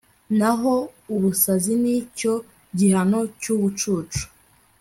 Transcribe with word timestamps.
naho 0.39 0.73
ubusazi 1.15 1.73
ni 1.83 1.95
cyo 2.17 2.33
gihano 2.77 3.19
cy'ubucucu 3.41 4.21